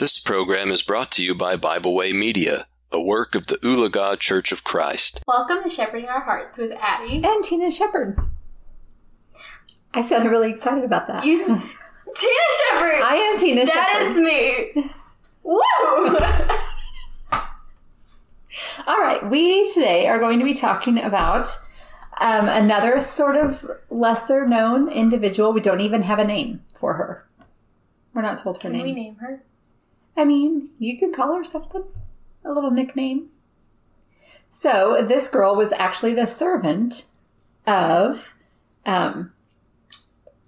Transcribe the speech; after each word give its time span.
This 0.00 0.18
program 0.18 0.70
is 0.70 0.80
brought 0.80 1.12
to 1.12 1.22
you 1.22 1.34
by 1.34 1.56
Bible 1.56 1.94
Way 1.94 2.12
Media, 2.12 2.66
a 2.90 2.98
work 3.02 3.34
of 3.34 3.48
the 3.48 3.56
Oologah 3.56 4.18
Church 4.18 4.50
of 4.50 4.64
Christ. 4.64 5.22
Welcome 5.26 5.62
to 5.62 5.68
Shepherding 5.68 6.08
Our 6.08 6.20
Hearts 6.22 6.56
with 6.56 6.72
Addie. 6.72 7.22
And 7.22 7.44
Tina 7.44 7.70
Shepard. 7.70 8.18
I 9.92 10.00
sounded 10.00 10.30
really 10.30 10.48
excited 10.48 10.84
about 10.84 11.06
that. 11.08 11.26
You, 11.26 11.44
Tina 11.44 11.60
Shepherd. 12.14 13.02
I 13.02 13.30
am 13.30 13.38
Tina 13.38 13.66
That 13.66 13.90
Shepard. 13.92 14.16
is 14.16 14.22
me. 14.22 14.90
Woo! 15.42 16.16
All 18.86 19.02
right, 19.02 19.28
we 19.28 19.70
today 19.74 20.08
are 20.08 20.18
going 20.18 20.38
to 20.38 20.46
be 20.46 20.54
talking 20.54 20.96
about 20.98 21.46
um, 22.22 22.48
another 22.48 23.00
sort 23.00 23.36
of 23.36 23.70
lesser 23.90 24.46
known 24.46 24.88
individual. 24.90 25.52
We 25.52 25.60
don't 25.60 25.80
even 25.80 26.04
have 26.04 26.18
a 26.18 26.24
name 26.24 26.64
for 26.74 26.94
her. 26.94 27.28
We're 28.14 28.22
not 28.22 28.38
told 28.38 28.56
her 28.56 28.60
Can 28.62 28.72
name. 28.72 28.82
we 28.84 28.92
name 28.94 29.16
her? 29.16 29.42
I 30.16 30.24
mean, 30.24 30.70
you 30.78 30.98
could 30.98 31.14
call 31.14 31.34
her 31.36 31.44
something, 31.44 31.84
a 32.44 32.52
little 32.52 32.70
nickname. 32.70 33.28
So 34.50 35.04
this 35.06 35.28
girl 35.28 35.54
was 35.54 35.72
actually 35.72 36.14
the 36.14 36.26
servant 36.26 37.06
of 37.66 38.34
um, 38.84 39.32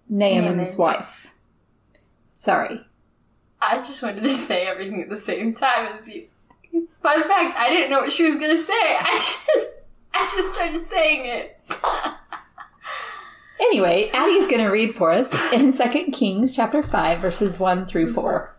Naaman's 0.09 0.45
Naaman's. 0.45 0.77
wife. 0.77 1.35
Sorry. 2.29 2.81
I 3.61 3.77
just 3.79 4.03
wanted 4.03 4.25
to 4.25 4.31
say 4.31 4.67
everything 4.67 5.01
at 5.01 5.09
the 5.09 5.17
same 5.17 5.55
time 5.55 5.95
as 5.95 6.09
you. 6.09 6.27
Fun 7.03 7.29
fact: 7.29 7.57
I 7.57 7.69
didn't 7.69 7.91
know 7.91 8.01
what 8.01 8.13
she 8.13 8.25
was 8.25 8.35
gonna 8.35 8.59
say. 8.59 8.73
I 8.73 9.11
just, 9.13 9.71
I 10.15 10.31
just 10.35 10.55
started 10.55 10.83
saying 10.83 11.27
it. 11.27 11.61
Anyway, 13.61 14.11
Addie 14.13 14.33
is 14.33 14.49
going 14.49 14.63
to 14.63 14.69
read 14.69 14.93
for 14.93 15.13
us 15.13 15.33
in 15.53 15.73
2 15.73 16.11
Kings 16.11 16.55
chapter 16.55 16.83
5 16.83 17.21
verses 17.21 17.61
1 17.61 17.87
through 17.87 18.13
4. 18.13 18.55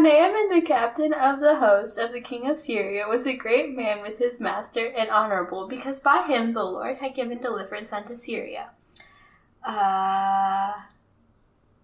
Naaman, 0.00 0.50
the 0.50 0.62
captain 0.62 1.12
of 1.12 1.40
the 1.40 1.56
host 1.56 1.98
of 1.98 2.12
the 2.12 2.20
king 2.20 2.48
of 2.48 2.58
Syria, 2.58 3.06
was 3.08 3.26
a 3.26 3.36
great 3.36 3.76
man 3.76 4.02
with 4.02 4.18
his 4.18 4.40
master 4.40 4.86
and 4.86 5.10
honorable, 5.10 5.68
because 5.68 6.00
by 6.00 6.22
him 6.22 6.52
the 6.52 6.64
Lord 6.64 6.98
had 6.98 7.14
given 7.14 7.40
deliverance 7.40 7.92
unto 7.92 8.14
Syria. 8.16 8.70
Uh. 9.64 10.72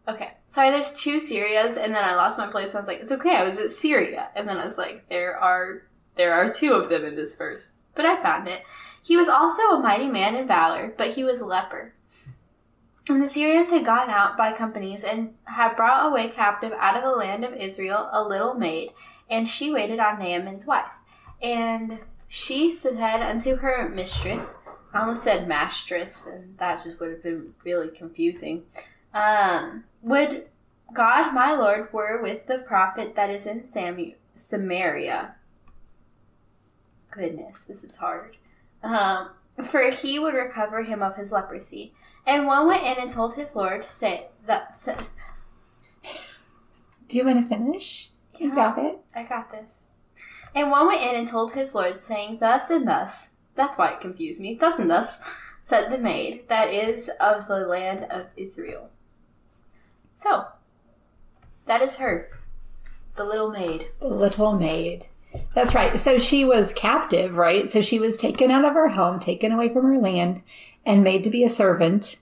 Okay. 0.07 0.33
Sorry, 0.47 0.71
there's 0.71 1.01
two 1.01 1.17
Syrias, 1.19 1.77
and 1.77 1.95
then 1.95 2.05
I 2.05 2.15
lost 2.15 2.39
my 2.39 2.47
place. 2.47 2.71
And 2.71 2.77
I 2.77 2.81
was 2.81 2.89
like, 2.89 3.01
it's 3.01 3.13
okay. 3.13 3.37
I 3.37 3.43
was 3.43 3.59
at 3.59 3.71
Syria, 3.71 4.29
and 4.37 4.49
then 4.49 4.59
I 4.59 4.65
was 4.65 4.79
like, 4.79 5.09
there 5.09 5.37
are 5.37 5.83
there 6.17 6.35
are 6.35 6.53
two 6.53 6.75
of 6.75 6.89
them 6.89 7.05
in 7.05 7.17
this 7.17 7.35
verse, 7.35 7.73
but 7.95 8.05
I 8.05 8.23
found 8.23 8.49
it. 8.49 8.63
He 9.03 9.17
was 9.17 9.29
also 9.29 9.63
a 9.63 9.81
mighty 9.81 10.09
man 10.09 10.35
in 10.35 10.47
valor, 10.47 10.95
but 10.97 11.15
he 11.15 11.25
was 11.25 11.41
a 11.41 11.47
leper. 11.47 11.94
And 13.09 13.23
the 13.23 13.29
Syrians 13.29 13.71
had 13.71 13.85
gone 13.85 14.09
out 14.09 14.37
by 14.37 14.53
companies 14.53 15.05
and 15.05 15.35
had 15.45 15.77
brought 15.77 16.07
away 16.07 16.29
captive 16.29 16.73
out 16.79 16.97
of 16.97 17.03
the 17.03 17.11
land 17.11 17.45
of 17.45 17.53
Israel 17.53 18.09
a 18.13 18.23
little 18.23 18.55
maid, 18.55 18.91
and 19.29 19.47
she 19.47 19.71
waited 19.71 19.99
on 19.99 20.19
Naaman's 20.19 20.67
wife. 20.67 20.93
And 21.43 21.99
she 22.29 22.73
said 22.73 23.21
unto 23.21 23.57
her 23.57 23.89
mistress, 23.89 24.61
I 24.93 25.01
almost 25.01 25.23
said 25.23 25.47
mistress, 25.47 26.27
and 26.27 26.57
that 26.59 26.83
just 26.85 26.99
would 26.99 27.11
have 27.11 27.23
been 27.23 27.55
really 27.65 27.89
confusing. 27.89 28.63
Um, 29.13 29.85
would 30.03 30.47
God 30.95 31.33
my 31.33 31.53
Lord 31.53 31.93
were 31.93 32.23
with 32.23 32.47
the 32.47 32.59
prophet 32.59 33.17
that 33.17 33.29
is 33.29 33.47
in 33.47 33.63
Samu- 33.63 34.15
Samaria. 34.35 35.35
Goodness, 37.11 37.65
this 37.65 37.85
is 37.85 37.97
hard. 37.97 38.37
Um, 38.83 39.31
for 39.63 39.91
he 39.91 40.19
would 40.19 40.35
recover 40.35 40.83
him 40.83 41.03
of 41.03 41.17
his 41.17 41.33
leprosy. 41.33 41.93
And 42.27 42.47
one 42.47 42.67
went 42.67 42.85
in 42.85 43.03
and 43.03 43.11
told 43.11 43.35
his 43.35 43.55
lord, 43.55 43.85
say 43.87 44.29
that 44.47 44.75
say, 44.75 44.97
Do 47.09 47.17
you 47.17 47.25
want 47.25 47.43
to 47.43 47.47
finish? 47.47 48.11
You 48.39 48.55
got 48.55 48.79
it? 48.79 48.99
I 49.15 49.23
got 49.23 49.51
this. 49.51 49.87
And 50.55 50.71
one 50.71 50.87
went 50.87 51.03
in 51.03 51.15
and 51.15 51.29
told 51.29 51.53
his 51.53 51.75
lord, 51.75 52.01
saying, 52.01 52.39
Thus 52.41 52.71
and 52.71 52.87
thus. 52.87 53.37
That's 53.55 53.79
why 53.79 53.93
it 53.93 54.01
confused 54.01 54.41
me. 54.41 54.55
Thus 54.55 54.79
and 54.79 54.91
thus 54.91 55.21
said 55.61 55.91
the 55.91 55.99
maid 55.99 56.49
that 56.49 56.73
is 56.73 57.11
of 57.21 57.47
the 57.47 57.61
land 57.61 58.05
of 58.11 58.27
Israel. 58.37 58.91
So, 60.15 60.47
that 61.67 61.81
is 61.81 61.97
her, 61.97 62.31
the 63.17 63.25
little 63.25 63.51
maid. 63.51 63.87
The 64.01 64.09
little 64.09 64.53
maid. 64.53 65.07
That's 65.55 65.75
right. 65.75 65.99
So 65.99 66.19
she 66.19 66.45
was 66.45 66.73
captive, 66.73 67.37
right? 67.37 67.69
So 67.69 67.81
she 67.81 67.99
was 67.99 68.17
taken 68.17 68.51
out 68.51 68.65
of 68.65 68.75
her 68.75 68.89
home, 68.89 69.21
taken 69.21 69.53
away 69.53 69.69
from 69.69 69.85
her 69.85 69.99
land, 69.99 70.43
and 70.85 71.03
made 71.05 71.25
to 71.25 71.31
be 71.31 71.45
a 71.45 71.49
servant 71.49 72.19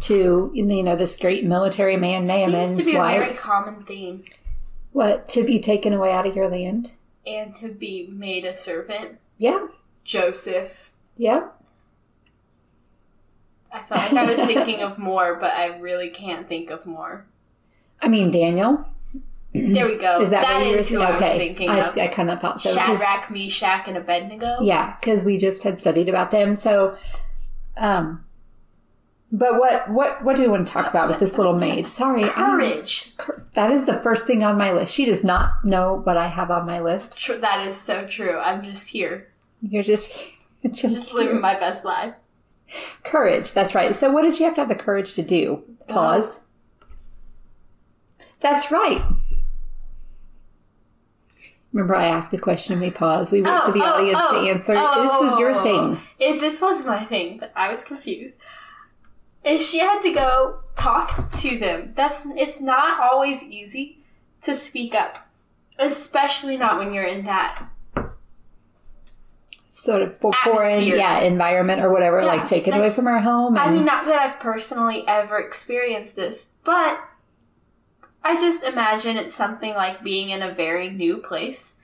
to, 0.00 0.50
you 0.54 0.82
know, 0.82 0.96
this 0.96 1.16
great 1.16 1.44
military 1.44 1.96
man, 1.96 2.26
Naaman's 2.26 2.68
Seems 2.68 2.78
to 2.80 2.90
be 2.92 2.96
a 2.96 3.00
wife. 3.00 3.20
very 3.22 3.36
common 3.36 3.84
theme. 3.84 4.24
What? 4.92 5.28
To 5.30 5.44
be 5.44 5.60
taken 5.60 5.92
away 5.92 6.12
out 6.12 6.26
of 6.26 6.36
your 6.36 6.48
land? 6.48 6.92
And 7.26 7.56
to 7.56 7.68
be 7.68 8.08
made 8.10 8.44
a 8.44 8.54
servant. 8.54 9.18
Yeah. 9.38 9.66
Joseph. 10.04 10.92
Yep. 11.16 11.60
I 13.72 13.82
felt 13.82 14.12
like 14.12 14.12
I 14.12 14.30
was 14.30 14.40
thinking 14.40 14.82
of 14.82 14.98
more, 14.98 15.34
but 15.36 15.52
I 15.52 15.78
really 15.78 16.10
can't 16.10 16.48
think 16.48 16.70
of 16.70 16.86
more. 16.86 17.26
I 18.00 18.08
mean, 18.08 18.30
Daniel. 18.30 18.88
There 19.54 19.86
we 19.86 19.96
go. 19.98 20.20
Is 20.20 20.30
that, 20.30 20.42
that 20.42 20.62
is 20.62 20.88
who 20.88 21.00
I 21.00 21.12
was 21.12 21.22
okay. 21.22 21.38
thinking 21.38 21.70
I, 21.70 21.78
of. 21.88 21.96
I 21.96 22.08
kind 22.08 22.28
of 22.28 22.40
thought 22.40 22.60
so. 22.60 22.74
Shadrach, 22.74 23.30
Meshach, 23.30 23.86
and 23.86 23.96
Abednego. 23.96 24.58
Yeah, 24.60 24.96
because 24.98 25.22
we 25.22 25.38
just 25.38 25.62
had 25.62 25.78
studied 25.80 26.08
about 26.08 26.32
them. 26.32 26.56
So, 26.56 26.96
um, 27.76 28.24
but 29.30 29.58
what 29.60 29.88
what 29.90 30.24
what 30.24 30.34
do 30.34 30.42
we 30.42 30.48
want 30.48 30.66
to 30.66 30.72
talk 30.72 30.88
about 30.90 31.08
with 31.08 31.20
this 31.20 31.38
little 31.38 31.56
maid? 31.56 31.86
Sorry, 31.86 32.24
Courage. 32.24 33.16
Cour- 33.16 33.46
That 33.54 33.70
is 33.70 33.86
the 33.86 34.00
first 34.00 34.26
thing 34.26 34.42
on 34.42 34.58
my 34.58 34.72
list. 34.72 34.92
She 34.92 35.04
does 35.04 35.22
not 35.22 35.52
know 35.64 36.00
what 36.02 36.16
I 36.16 36.26
have 36.26 36.50
on 36.50 36.66
my 36.66 36.80
list. 36.80 37.16
Tr- 37.18 37.34
that 37.34 37.64
is 37.64 37.76
so 37.76 38.04
true. 38.06 38.38
I'm 38.38 38.60
just 38.62 38.88
here, 38.90 39.28
You're 39.62 39.82
just 39.84 40.12
just, 40.64 40.82
just 40.82 41.14
living 41.14 41.40
my 41.40 41.54
best 41.58 41.84
life. 41.84 42.14
courage. 43.04 43.52
That's 43.52 43.72
right. 43.74 43.94
So, 43.94 44.10
what 44.10 44.22
did 44.22 44.40
you 44.40 44.46
have 44.46 44.54
to 44.56 44.62
have 44.62 44.68
the 44.68 44.74
courage 44.74 45.14
to 45.14 45.22
do? 45.22 45.62
Pause. 45.86 46.40
That's 48.40 48.72
right. 48.72 49.00
Remember, 51.74 51.96
I 51.96 52.06
asked 52.06 52.32
a 52.32 52.38
question. 52.38 52.74
and 52.74 52.80
We 52.80 52.92
paused. 52.92 53.32
We 53.32 53.42
wait 53.42 53.64
for 53.64 53.72
the 53.72 53.82
oh, 53.82 53.86
oh, 53.86 53.94
audience 53.94 54.18
to 54.18 54.36
oh. 54.36 54.46
answer. 54.46 54.74
this 55.02 55.20
was 55.20 55.38
your 55.40 55.52
thing. 55.52 56.00
If 56.20 56.40
this 56.40 56.60
was 56.60 56.86
my 56.86 57.04
thing, 57.04 57.38
but 57.38 57.52
I 57.56 57.70
was 57.70 57.82
confused. 57.82 58.38
If 59.42 59.60
she 59.60 59.80
had 59.80 60.00
to 60.02 60.14
go 60.14 60.60
talk 60.76 61.32
to 61.32 61.58
them, 61.58 61.92
that's 61.96 62.26
it's 62.26 62.60
not 62.60 63.00
always 63.00 63.42
easy 63.42 63.98
to 64.42 64.54
speak 64.54 64.94
up, 64.94 65.26
especially 65.78 66.56
not 66.56 66.78
when 66.78 66.94
you're 66.94 67.04
in 67.04 67.24
that. 67.24 67.68
Sort 69.70 70.02
of 70.02 70.16
for 70.16 70.32
foreign, 70.44 70.84
yeah, 70.84 71.22
environment 71.22 71.82
or 71.82 71.90
whatever, 71.90 72.20
Yeah, 72.20 72.26
like 72.26 72.46
taken 72.46 72.72
away 72.72 72.90
from 72.90 73.08
our 73.08 73.18
home. 73.18 73.58
I 73.58 73.68
mean, 73.72 73.84
not 73.84 74.04
that 74.06 74.20
I've 74.20 74.38
personally 74.38 75.04
ever 75.08 75.38
experienced 75.38 76.14
this, 76.14 76.50
but 76.62 77.00
I 78.24 78.36
just 78.36 78.64
imagine 78.64 79.18
it's 79.18 79.34
something 79.34 79.74
like 79.74 80.02
being 80.02 80.30
in 80.30 80.40
a 80.40 80.54
very 80.54 80.88
new 80.88 81.18
place 81.18 81.78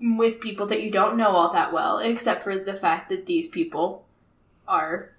with 0.00 0.40
people 0.40 0.66
that 0.66 0.82
you 0.82 0.90
don't 0.90 1.16
know 1.16 1.30
all 1.30 1.52
that 1.52 1.72
well, 1.72 1.98
except 1.98 2.42
for 2.42 2.58
the 2.58 2.74
fact 2.74 3.08
that 3.08 3.26
these 3.26 3.46
people 3.48 4.04
are 4.66 5.12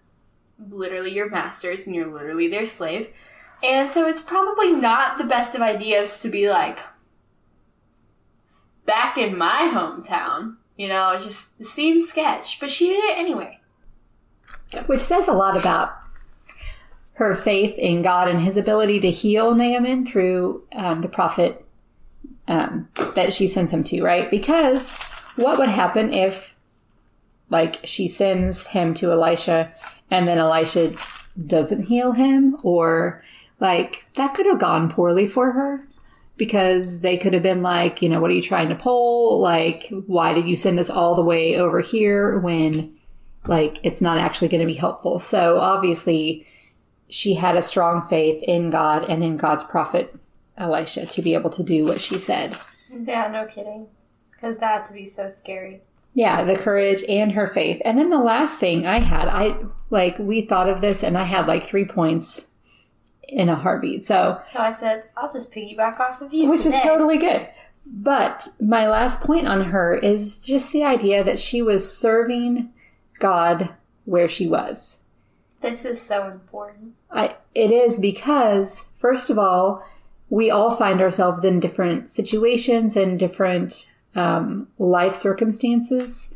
literally 0.69 1.13
your 1.13 1.29
masters 1.29 1.87
and 1.87 1.95
you're 1.95 2.11
literally 2.11 2.49
their 2.49 2.65
slave. 2.65 3.09
And 3.63 3.89
so 3.89 4.05
it's 4.05 4.21
probably 4.21 4.73
not 4.73 5.17
the 5.17 5.23
best 5.23 5.55
of 5.55 5.61
ideas 5.61 6.21
to 6.21 6.29
be 6.29 6.49
like, 6.49 6.79
back 8.85 9.17
in 9.17 9.37
my 9.37 9.71
hometown. 9.73 10.57
You 10.75 10.89
know, 10.89 11.11
it 11.11 11.21
just 11.21 11.63
seems 11.63 12.09
sketch, 12.09 12.59
but 12.59 12.69
she 12.69 12.87
did 12.89 13.03
it 13.03 13.17
anyway. 13.17 13.59
which 14.87 15.01
says 15.01 15.29
a 15.29 15.33
lot 15.33 15.55
about 15.55 16.02
her 17.13 17.35
faith 17.35 17.77
in 17.77 18.01
God 18.01 18.27
and 18.27 18.41
His 18.41 18.57
ability 18.57 18.99
to 19.01 19.11
heal 19.11 19.53
Naaman 19.53 20.05
through 20.05 20.63
um, 20.73 21.01
the 21.01 21.09
prophet 21.09 21.65
um, 22.47 22.89
that 23.15 23.31
she 23.31 23.47
sends 23.47 23.71
him 23.71 23.83
to, 23.85 24.03
right? 24.03 24.29
Because 24.29 25.01
what 25.35 25.59
would 25.59 25.69
happen 25.69 26.13
if, 26.13 26.55
like, 27.49 27.79
she 27.83 28.07
sends 28.07 28.67
him 28.67 28.93
to 28.95 29.11
Elisha 29.11 29.73
and 30.11 30.27
then 30.27 30.37
Elisha 30.37 30.93
doesn't 31.47 31.85
heal 31.85 32.11
him, 32.11 32.57
or 32.63 33.23
like 33.59 34.05
that 34.15 34.33
could 34.33 34.45
have 34.45 34.59
gone 34.59 34.89
poorly 34.89 35.25
for 35.25 35.53
her 35.53 35.87
because 36.35 36.99
they 36.99 37.17
could 37.17 37.33
have 37.33 37.43
been 37.43 37.61
like, 37.61 38.01
you 38.01 38.09
know, 38.09 38.19
what 38.19 38.29
are 38.29 38.35
you 38.35 38.41
trying 38.41 38.69
to 38.69 38.75
pull? 38.75 39.39
Like, 39.39 39.91
why 40.05 40.33
did 40.33 40.47
you 40.47 40.55
send 40.55 40.79
us 40.79 40.89
all 40.89 41.15
the 41.15 41.23
way 41.23 41.55
over 41.57 41.79
here 41.79 42.37
when 42.39 42.93
like 43.47 43.79
it's 43.83 44.01
not 44.01 44.17
actually 44.17 44.47
going 44.47 44.61
to 44.61 44.67
be 44.67 44.73
helpful. 44.73 45.19
So 45.19 45.57
obviously, 45.57 46.45
she 47.13 47.35
had 47.35 47.55
a 47.55 47.61
strong 47.61 48.01
faith 48.01 48.41
in 48.47 48.71
God 48.71 49.07
and 49.07 49.23
in 49.23 49.37
God's 49.37 49.63
prophet 49.63 50.15
Elisha 50.57 51.05
to 51.05 51.21
be 51.21 51.35
able 51.35 51.51
to 51.51 51.61
do 51.61 51.85
what 51.85 52.01
she 52.01 52.15
said. 52.15 52.57
Yeah, 52.89 53.27
no 53.27 53.45
kidding. 53.45 53.85
Because 54.31 54.57
that 54.57 54.85
to 54.85 54.93
be 54.93 55.05
so 55.05 55.29
scary. 55.29 55.81
Yeah, 56.15 56.43
the 56.43 56.57
courage 56.57 57.03
and 57.07 57.33
her 57.33 57.45
faith. 57.45 57.79
And 57.85 57.99
then 57.99 58.09
the 58.09 58.17
last 58.17 58.59
thing 58.59 58.87
I 58.87 58.97
had, 58.97 59.27
I 59.27 59.57
like 59.91 60.17
we 60.17 60.41
thought 60.41 60.67
of 60.67 60.81
this 60.81 61.03
and 61.03 61.15
I 61.15 61.25
had 61.25 61.45
like 61.45 61.63
3 61.63 61.85
points 61.85 62.47
in 63.27 63.47
a 63.47 63.55
heartbeat. 63.55 64.07
So, 64.07 64.39
So 64.43 64.59
I 64.59 64.71
said, 64.71 65.03
I'll 65.15 65.31
just 65.31 65.53
piggyback 65.53 65.99
off 65.99 66.19
of 66.19 66.33
you. 66.33 66.49
which 66.49 66.65
is 66.65 66.81
totally 66.81 67.19
good. 67.19 67.47
But 67.85 68.47
my 68.59 68.87
last 68.87 69.21
point 69.21 69.47
on 69.47 69.65
her 69.65 69.95
is 69.95 70.43
just 70.43 70.71
the 70.71 70.83
idea 70.83 71.23
that 71.23 71.37
she 71.37 71.61
was 71.61 71.95
serving 71.95 72.73
God 73.19 73.69
where 74.05 74.27
she 74.27 74.47
was. 74.47 75.02
This 75.63 75.85
is 75.85 75.99
so 75.99 76.29
important. 76.29 76.93
I, 77.09 77.37
it 77.55 77.71
is 77.71 77.97
because, 77.97 78.89
first 78.97 79.29
of 79.29 79.39
all, 79.39 79.83
we 80.29 80.51
all 80.51 80.71
find 80.71 80.99
ourselves 80.99 81.45
in 81.45 81.61
different 81.61 82.09
situations 82.09 82.97
and 82.97 83.17
different 83.17 83.93
um, 84.13 84.67
life 84.77 85.15
circumstances, 85.15 86.35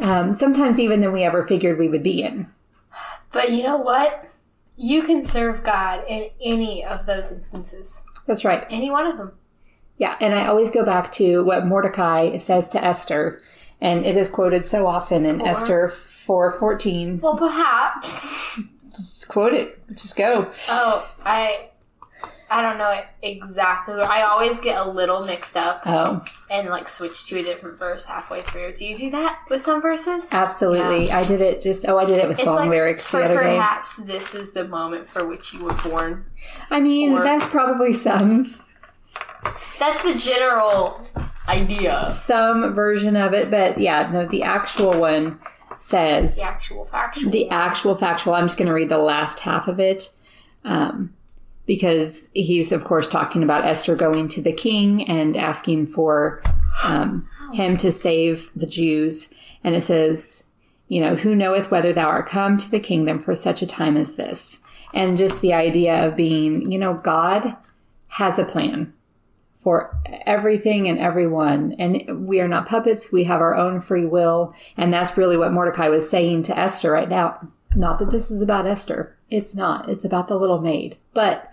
um, 0.00 0.32
sometimes 0.32 0.78
even 0.78 1.00
than 1.00 1.12
we 1.12 1.24
ever 1.24 1.44
figured 1.44 1.76
we 1.76 1.88
would 1.88 2.04
be 2.04 2.22
in. 2.22 2.46
But 3.32 3.50
you 3.50 3.64
know 3.64 3.76
what? 3.76 4.30
You 4.76 5.02
can 5.02 5.24
serve 5.24 5.64
God 5.64 6.04
in 6.06 6.30
any 6.40 6.84
of 6.84 7.04
those 7.04 7.32
instances. 7.32 8.04
That's 8.26 8.44
right. 8.44 8.64
Any 8.70 8.92
one 8.92 9.08
of 9.08 9.18
them. 9.18 9.32
Yeah, 9.96 10.16
and 10.20 10.36
I 10.36 10.46
always 10.46 10.70
go 10.70 10.84
back 10.84 11.10
to 11.12 11.42
what 11.42 11.66
Mordecai 11.66 12.38
says 12.38 12.68
to 12.68 12.84
Esther, 12.84 13.42
and 13.80 14.04
it 14.06 14.16
is 14.16 14.28
quoted 14.28 14.64
so 14.64 14.86
often 14.86 15.24
in 15.24 15.38
Four. 15.40 15.48
Esther 15.48 15.88
four 15.88 16.50
fourteen. 16.50 17.20
Well, 17.20 17.36
perhaps. 17.36 18.60
Just 18.76 19.28
quote 19.28 19.52
it. 19.54 19.80
Just 19.94 20.16
go. 20.16 20.50
oh, 20.68 21.10
I. 21.24 21.70
I 22.50 22.62
don't 22.62 22.78
know 22.78 22.98
exactly. 23.20 24.00
I 24.00 24.22
always 24.22 24.62
get 24.62 24.78
a 24.80 24.88
little 24.88 25.22
mixed 25.26 25.54
up 25.54 25.82
Oh, 25.84 26.24
and 26.50 26.70
like 26.70 26.88
switch 26.88 27.26
to 27.26 27.38
a 27.38 27.42
different 27.42 27.78
verse 27.78 28.06
halfway 28.06 28.40
through. 28.40 28.72
Do 28.72 28.86
you 28.86 28.96
do 28.96 29.10
that 29.10 29.40
with 29.50 29.60
some 29.60 29.82
verses? 29.82 30.30
absolutely. 30.32 31.10
I 31.10 31.24
did 31.24 31.42
it. 31.42 31.60
Just 31.60 31.84
oh, 31.86 31.98
I 31.98 32.06
did 32.06 32.16
it 32.16 32.26
with 32.26 32.38
It's 32.38 32.44
song 32.44 32.56
like 32.56 32.70
lyrics 32.70 33.10
the 33.10 33.18
other 33.18 33.34
day. 33.34 33.54
perhaps 33.56 33.96
this 33.96 34.34
is 34.34 34.52
the 34.54 34.64
moment 34.66 35.06
for 35.06 35.26
which 35.26 35.52
you 35.52 35.62
were 35.62 35.74
born. 35.74 36.24
I 36.70 36.80
mean, 36.80 37.12
or- 37.12 37.22
that's 37.22 37.46
probably 37.48 37.92
some 37.92 38.54
That's 39.78 40.02
the 40.02 40.18
general 40.18 41.02
idea. 41.48 42.10
some 42.12 42.74
version 42.74 43.16
of 43.16 43.34
it, 43.34 43.50
but 43.50 43.78
yeah, 43.78 44.10
no, 44.12 44.26
the 44.26 44.42
actual 44.42 44.98
one 44.98 45.38
says 45.76 46.36
The 46.36 46.42
actual 46.42 46.84
factual. 46.84 47.30
the 47.30 47.48
actual 47.50 47.94
factual. 47.94 48.34
I'm 48.34 48.46
just 48.46 48.58
going 48.58 48.66
to 48.68 48.74
read 48.74 48.88
the 48.88 48.98
last 48.98 49.40
half 49.40 49.68
of 49.68 49.78
it. 49.80 50.10
Um, 50.64 51.14
because 51.66 52.30
he's, 52.32 52.72
of 52.72 52.84
course, 52.84 53.06
talking 53.06 53.42
about 53.42 53.64
Esther 53.66 53.94
going 53.94 54.26
to 54.28 54.40
the 54.40 54.52
king 54.54 55.06
and 55.06 55.36
asking 55.36 55.84
for 55.84 56.42
um, 56.82 57.28
him 57.52 57.76
to 57.76 57.92
save 57.92 58.50
the 58.56 58.66
Jews. 58.66 59.30
And 59.62 59.74
it 59.74 59.82
says, 59.82 60.46
you 60.88 61.02
know, 61.02 61.14
who 61.14 61.36
knoweth 61.36 61.70
whether 61.70 61.92
thou 61.92 62.08
art 62.08 62.26
come 62.26 62.56
to 62.56 62.70
the 62.70 62.80
kingdom 62.80 63.18
for 63.18 63.34
such 63.34 63.60
a 63.60 63.66
time 63.66 63.98
as 63.98 64.14
this? 64.16 64.60
And 64.94 65.18
just 65.18 65.42
the 65.42 65.52
idea 65.52 66.06
of 66.06 66.16
being, 66.16 66.72
you 66.72 66.78
know, 66.78 66.94
God 66.94 67.54
has 68.08 68.38
a 68.38 68.44
plan 68.46 68.94
for 69.58 70.00
everything 70.24 70.88
and 70.88 71.00
everyone. 71.00 71.74
And 71.80 72.26
we 72.26 72.40
are 72.40 72.48
not 72.48 72.68
puppets. 72.68 73.10
We 73.10 73.24
have 73.24 73.40
our 73.40 73.56
own 73.56 73.80
free 73.80 74.06
will. 74.06 74.54
And 74.76 74.94
that's 74.94 75.18
really 75.18 75.36
what 75.36 75.52
Mordecai 75.52 75.88
was 75.88 76.08
saying 76.08 76.44
to 76.44 76.56
Esther 76.56 76.92
right 76.92 77.08
now. 77.08 77.48
Not 77.74 77.98
that 77.98 78.12
this 78.12 78.30
is 78.30 78.40
about 78.40 78.66
Esther. 78.66 79.16
It's 79.30 79.56
not. 79.56 79.88
It's 79.90 80.04
about 80.04 80.28
the 80.28 80.36
little 80.36 80.60
maid. 80.60 80.96
But 81.12 81.52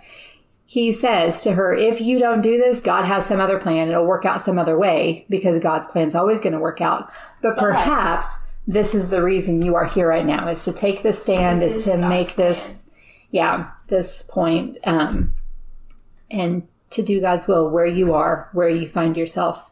he 0.67 0.91
says 0.91 1.41
to 1.41 1.53
her, 1.53 1.73
if 1.73 1.99
you 1.99 2.19
don't 2.19 2.41
do 2.41 2.57
this, 2.57 2.79
God 2.79 3.05
has 3.05 3.25
some 3.25 3.39
other 3.39 3.59
plan. 3.59 3.89
It'll 3.89 4.05
work 4.05 4.23
out 4.23 4.41
some 4.41 4.59
other 4.59 4.77
way 4.77 5.25
because 5.27 5.57
God's 5.57 5.87
plan 5.87 6.05
is 6.05 6.15
always 6.15 6.39
going 6.39 6.53
to 6.53 6.59
work 6.59 6.81
out. 6.81 7.11
But 7.41 7.57
perhaps 7.57 8.37
this 8.67 8.93
is 8.93 9.09
the 9.09 9.23
reason 9.23 9.63
you 9.63 9.75
are 9.75 9.85
here 9.85 10.07
right 10.07 10.25
now 10.25 10.47
is 10.47 10.63
to 10.65 10.73
take 10.73 11.01
the 11.01 11.11
stand, 11.11 11.59
This 11.59 11.71
is, 11.71 11.77
is 11.79 11.83
to 11.85 11.99
God's 11.99 12.09
make 12.09 12.35
this, 12.35 12.87
yeah, 13.31 13.71
this 13.87 14.23
point, 14.23 14.77
um, 14.85 15.33
and 16.29 16.67
to 16.91 17.03
do 17.03 17.21
God's 17.21 17.47
will 17.47 17.69
where 17.69 17.85
you 17.85 18.13
are, 18.13 18.49
where 18.53 18.69
you 18.69 18.87
find 18.87 19.17
yourself 19.17 19.71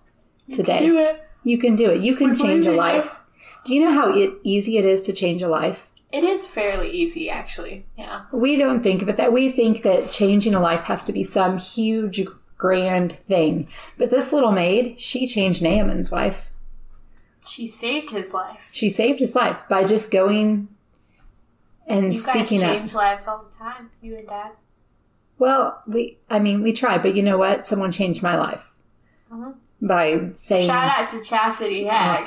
today. 0.51 0.85
do 0.85 0.97
it. 0.97 1.23
You 1.43 1.57
can 1.57 1.75
do 1.75 1.91
it. 1.91 2.01
You 2.01 2.15
can 2.15 2.29
We 2.29 2.35
change 2.35 2.65
a 2.65 2.71
life. 2.71 3.19
Do 3.65 3.73
you 3.73 3.81
know 3.85 3.91
how 3.91 4.09
it, 4.13 4.33
easy 4.43 4.77
it 4.77 4.85
is 4.85 5.01
to 5.03 5.13
change 5.13 5.41
a 5.41 5.47
life? 5.47 5.91
It 6.11 6.23
is 6.23 6.45
fairly 6.45 6.91
easy, 6.91 7.29
actually. 7.29 7.85
Yeah. 7.97 8.25
We 8.31 8.55
don't 8.57 8.83
think 8.83 9.01
of 9.01 9.09
it 9.09 9.17
that 9.17 9.33
we 9.33 9.51
think 9.51 9.81
that 9.83 10.11
changing 10.11 10.53
a 10.53 10.59
life 10.59 10.83
has 10.85 11.03
to 11.05 11.13
be 11.13 11.23
some 11.23 11.57
huge, 11.57 12.25
grand 12.57 13.11
thing. 13.11 13.67
But 13.97 14.09
this 14.09 14.31
little 14.31 14.51
maid, 14.51 14.99
she 14.99 15.27
changed 15.27 15.63
Naaman's 15.63 16.11
life. 16.11 16.51
She 17.45 17.67
saved 17.67 18.11
his 18.11 18.33
life. 18.33 18.69
She 18.71 18.89
saved 18.89 19.19
his 19.19 19.35
life 19.35 19.67
by 19.67 19.83
just 19.83 20.11
going 20.11 20.69
and 21.87 22.13
You 22.13 22.23
guys 22.23 22.47
speaking 22.47 22.63
up. 22.63 22.77
change 22.77 22.93
lives 22.93 23.27
all 23.27 23.43
the 23.43 23.53
time, 23.53 23.89
you 24.01 24.15
and 24.15 24.27
Dad. 24.27 24.51
Well, 25.43 25.83
we, 25.85 26.19
I 26.29 26.39
mean, 26.39 26.63
we 26.63 26.71
try, 26.71 26.97
but 26.97 27.15
you 27.15 27.21
know 27.21 27.37
what? 27.37 27.67
Someone 27.67 27.91
changed 27.91 28.23
my 28.23 28.37
life 28.37 28.75
Mhm. 29.29 29.55
by 29.81 30.29
saying, 30.31 30.67
Shout 30.67 30.97
out 30.97 31.09
to 31.09 31.21
Chastity 31.21 31.83
Heck. 31.83 32.25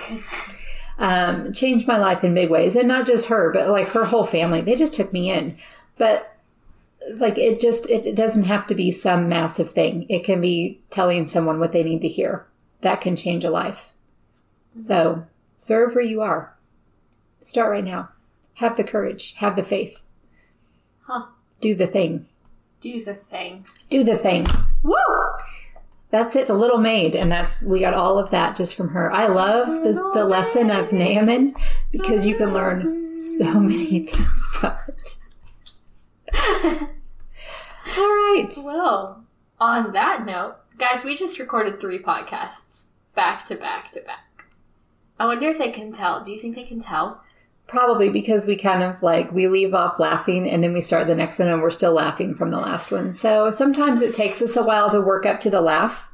um, 0.98 1.50
changed 1.54 1.88
my 1.88 1.96
life 1.96 2.24
in 2.24 2.34
big 2.34 2.50
ways. 2.50 2.76
And 2.76 2.86
not 2.86 3.06
just 3.06 3.28
her, 3.28 3.50
but 3.50 3.70
like 3.70 3.88
her 3.88 4.04
whole 4.04 4.24
family. 4.24 4.60
They 4.60 4.76
just 4.76 4.92
took 4.92 5.14
me 5.14 5.30
in. 5.30 5.56
But 5.96 6.36
like 7.14 7.38
it 7.38 7.58
just, 7.58 7.88
it, 7.88 8.04
it 8.04 8.16
doesn't 8.16 8.42
have 8.42 8.66
to 8.66 8.74
be 8.74 8.90
some 8.90 9.30
massive 9.30 9.70
thing. 9.70 10.04
It 10.10 10.22
can 10.22 10.42
be 10.42 10.82
telling 10.90 11.26
someone 11.26 11.58
what 11.58 11.72
they 11.72 11.82
need 11.82 12.02
to 12.02 12.08
hear. 12.08 12.44
That 12.82 13.00
can 13.00 13.16
change 13.16 13.44
a 13.44 13.50
life. 13.50 13.94
So 14.76 15.24
serve 15.54 15.94
where 15.94 16.04
you 16.04 16.20
are. 16.20 16.54
Start 17.38 17.70
right 17.70 17.82
now. 17.82 18.10
Have 18.56 18.76
the 18.76 18.84
courage. 18.84 19.36
Have 19.36 19.56
the 19.56 19.62
faith. 19.62 20.02
Huh. 21.06 21.28
Do 21.62 21.74
the 21.74 21.86
thing. 21.86 22.26
Do 22.86 23.04
the 23.04 23.14
thing. 23.14 23.66
Do 23.90 24.04
the 24.04 24.16
thing. 24.16 24.46
Woo! 24.84 24.94
That's 26.10 26.36
it, 26.36 26.46
the 26.46 26.54
little 26.54 26.78
maid, 26.78 27.16
and 27.16 27.32
that's 27.32 27.64
we 27.64 27.80
got 27.80 27.94
all 27.94 28.16
of 28.16 28.30
that 28.30 28.54
just 28.54 28.76
from 28.76 28.90
her. 28.90 29.12
I 29.12 29.26
love 29.26 29.66
the, 29.66 29.92
the 30.14 30.24
lesson 30.24 30.70
of 30.70 30.92
Naaman 30.92 31.54
because 31.90 32.26
you 32.26 32.36
can 32.36 32.52
learn 32.52 33.04
so 33.04 33.54
many 33.60 34.06
things 34.06 34.46
from 34.52 34.76
it. 34.86 35.16
all 37.98 38.06
right, 38.06 38.54
Well, 38.64 39.24
on 39.58 39.92
that 39.92 40.24
note, 40.24 40.54
guys, 40.78 41.04
we 41.04 41.16
just 41.16 41.40
recorded 41.40 41.80
three 41.80 41.98
podcasts 41.98 42.86
back 43.16 43.46
to 43.46 43.56
back 43.56 43.90
to 43.92 44.00
back. 44.02 44.44
I 45.18 45.26
wonder 45.26 45.48
if 45.48 45.58
they 45.58 45.72
can 45.72 45.90
tell. 45.90 46.22
Do 46.22 46.30
you 46.30 46.38
think 46.38 46.54
they 46.54 46.62
can 46.62 46.78
tell? 46.78 47.20
Probably 47.66 48.08
because 48.08 48.46
we 48.46 48.56
kind 48.56 48.82
of 48.82 49.02
like 49.02 49.32
we 49.32 49.48
leave 49.48 49.74
off 49.74 49.98
laughing 49.98 50.48
and 50.48 50.62
then 50.62 50.72
we 50.72 50.80
start 50.80 51.06
the 51.06 51.14
next 51.14 51.38
one 51.38 51.48
and 51.48 51.60
we're 51.60 51.70
still 51.70 51.92
laughing 51.92 52.34
from 52.34 52.50
the 52.50 52.58
last 52.58 52.92
one. 52.92 53.12
So 53.12 53.50
sometimes 53.50 54.02
it 54.02 54.14
takes 54.14 54.40
us 54.40 54.56
a 54.56 54.64
while 54.64 54.90
to 54.90 55.00
work 55.00 55.26
up 55.26 55.40
to 55.40 55.50
the 55.50 55.60
laugh. 55.60 56.12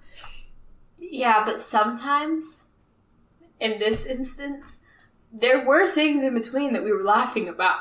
Yeah, 0.99 1.45
but 1.45 1.61
sometimes, 1.61 2.69
in 3.61 3.79
this 3.79 4.07
instance, 4.07 4.81
there 5.31 5.67
were 5.67 5.87
things 5.87 6.23
in 6.23 6.33
between 6.33 6.73
that 6.73 6.85
we 6.85 6.91
were 6.91 7.05
laughing 7.05 7.49
about. 7.49 7.81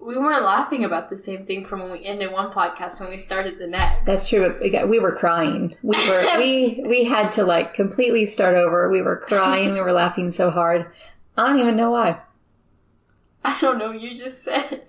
We 0.00 0.16
weren't 0.16 0.44
laughing 0.44 0.84
about 0.84 1.08
the 1.08 1.16
same 1.16 1.46
thing 1.46 1.62
from 1.62 1.80
when 1.80 1.92
we 1.92 2.04
ended 2.04 2.32
one 2.32 2.50
podcast 2.52 3.00
when 3.00 3.10
we 3.10 3.18
started 3.18 3.60
the 3.60 3.68
next. 3.68 4.04
That's 4.04 4.28
true. 4.28 4.48
But 4.48 4.60
we, 4.60 4.70
got, 4.70 4.88
we 4.88 4.98
were 4.98 5.12
crying. 5.12 5.76
We 5.82 5.96
were 6.08 6.26
we 6.38 6.82
we 6.84 7.04
had 7.04 7.30
to 7.32 7.44
like 7.44 7.72
completely 7.72 8.26
start 8.26 8.56
over. 8.56 8.90
We 8.90 9.00
were 9.00 9.16
crying. 9.16 9.74
We 9.74 9.80
were 9.80 9.92
laughing 9.92 10.32
so 10.32 10.50
hard. 10.50 10.90
I 11.36 11.46
don't 11.46 11.60
even 11.60 11.76
know 11.76 11.92
why. 11.92 12.18
I 13.44 13.58
don't 13.60 13.78
know, 13.78 13.92
you 13.92 14.14
just 14.16 14.42
said. 14.42 14.82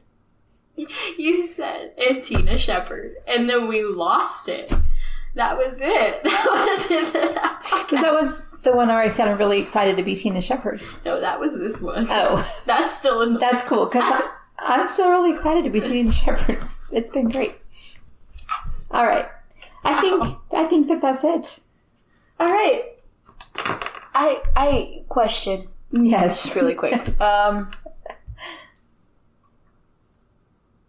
You 1.20 1.46
said, 1.46 1.94
and 2.00 2.24
Tina 2.24 2.58
Shepard, 2.58 3.18
and 3.28 3.48
then 3.48 3.68
we 3.68 3.84
lost 3.84 4.50
it. 4.50 4.74
That 5.36 5.56
was 5.56 5.78
it. 5.80 6.24
That 6.24 6.46
was 6.48 6.90
it. 6.90 7.14
Because 7.84 8.02
that 8.02 8.12
was 8.12 8.52
the 8.64 8.76
one 8.76 8.88
where 8.88 8.98
I 8.98 9.08
said 9.08 9.28
I'm 9.28 9.38
really 9.38 9.62
excited 9.62 9.98
to 9.98 10.04
be 10.04 10.16
Tina 10.16 10.42
Shepard. 10.42 10.82
No, 11.06 11.22
that 11.22 11.40
was 11.40 11.56
this 11.60 11.80
one. 11.80 12.08
Oh. 12.10 12.58
That's 12.66 12.98
still 12.98 13.22
in 13.22 13.34
the. 13.34 13.40
That's 13.40 13.64
cool 13.64 13.86
because 13.86 14.24
I'm 14.58 14.88
still 14.88 15.12
really 15.12 15.32
excited 15.32 15.64
to 15.64 15.70
be 15.70 15.80
Tina 15.80 16.12
Shepard. 16.12 16.58
It's 16.92 17.12
been 17.12 17.30
great. 17.30 17.56
All 18.90 19.06
right, 19.06 19.28
I 19.84 20.02
think 20.02 20.24
I 20.52 20.66
think 20.66 20.88
that 20.88 21.02
that's 21.02 21.24
it. 21.24 21.60
All 22.40 22.48
right. 22.48 22.96
I 24.16 24.42
I 24.56 25.06
question 25.10 25.68
Yes, 25.92 26.44
just 26.44 26.56
really 26.56 26.74
quick. 26.74 27.20
Um, 27.22 27.70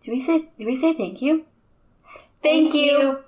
do 0.02 0.10
we 0.10 0.20
say 0.20 0.48
do 0.58 0.66
we 0.66 0.76
say 0.76 0.92
thank 0.92 1.22
you? 1.22 1.46
Thank 2.42 2.74
you. 2.74 3.20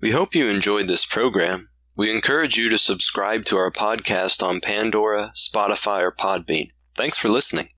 We 0.00 0.12
hope 0.12 0.34
you 0.34 0.48
enjoyed 0.48 0.88
this 0.88 1.04
program. 1.04 1.68
We 1.94 2.10
encourage 2.10 2.56
you 2.56 2.70
to 2.70 2.78
subscribe 2.78 3.44
to 3.46 3.58
our 3.58 3.70
podcast 3.70 4.42
on 4.42 4.60
Pandora, 4.60 5.32
Spotify, 5.34 6.00
or 6.00 6.10
Podbean. 6.10 6.70
Thanks 6.94 7.18
for 7.18 7.28
listening. 7.28 7.68